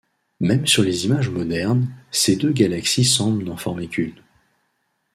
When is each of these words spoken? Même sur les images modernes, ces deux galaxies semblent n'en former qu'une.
Même 0.39 0.65
sur 0.65 0.81
les 0.81 1.05
images 1.05 1.29
modernes, 1.29 1.93
ces 2.09 2.35
deux 2.35 2.51
galaxies 2.51 3.05
semblent 3.05 3.43
n'en 3.43 3.55
former 3.55 3.87
qu'une. 3.87 4.19